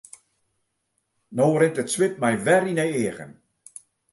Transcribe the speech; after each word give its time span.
No 1.41 1.45
rint 1.57 1.77
it 1.83 1.91
swit 1.93 2.15
my 2.25 2.33
wer 2.45 2.63
yn 2.71 2.81
'e 2.81 2.87
eagen. 3.01 3.31